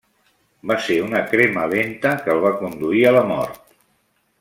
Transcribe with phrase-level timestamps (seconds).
[0.71, 3.65] Va ser una crema lenta que el va conduir a la mort.